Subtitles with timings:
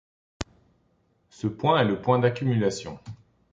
[1.29, 2.97] Ce point est le point d'accumulation.